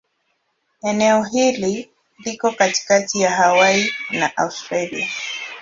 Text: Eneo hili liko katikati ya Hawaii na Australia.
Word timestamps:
Eneo 0.81 1.23
hili 1.23 1.89
liko 2.25 2.51
katikati 2.51 3.21
ya 3.21 3.31
Hawaii 3.31 3.91
na 4.11 4.37
Australia. 4.37 5.07